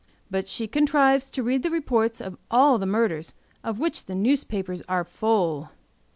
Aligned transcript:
"But 0.31 0.47
she 0.47 0.65
contrives 0.67 1.29
to 1.29 1.43
read 1.43 1.61
the 1.61 1.69
reports 1.69 2.19
of 2.19 2.35
all 2.49 2.79
the 2.79 2.87
murders, 2.87 3.35
of 3.63 3.77
which 3.77 4.05
the 4.05 4.15
newspapers 4.15 4.81
are 4.89 5.03
full." 5.03 5.69